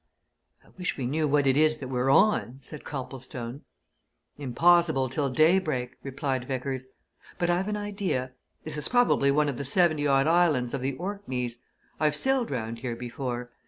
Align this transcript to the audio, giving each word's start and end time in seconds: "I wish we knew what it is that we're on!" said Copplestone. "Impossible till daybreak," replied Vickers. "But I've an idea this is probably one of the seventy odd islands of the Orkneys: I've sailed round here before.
"I 0.65 0.69
wish 0.79 0.97
we 0.97 1.05
knew 1.05 1.27
what 1.27 1.45
it 1.45 1.55
is 1.55 1.77
that 1.77 1.87
we're 1.89 2.09
on!" 2.09 2.55
said 2.59 2.83
Copplestone. 2.83 3.61
"Impossible 4.35 5.09
till 5.09 5.29
daybreak," 5.29 5.95
replied 6.01 6.45
Vickers. 6.45 6.85
"But 7.37 7.51
I've 7.51 7.67
an 7.67 7.77
idea 7.77 8.31
this 8.63 8.77
is 8.77 8.87
probably 8.89 9.29
one 9.29 9.47
of 9.47 9.57
the 9.57 9.63
seventy 9.63 10.07
odd 10.07 10.25
islands 10.25 10.73
of 10.73 10.81
the 10.81 10.97
Orkneys: 10.97 11.61
I've 11.99 12.15
sailed 12.15 12.49
round 12.49 12.79
here 12.79 12.95
before. 12.95 13.51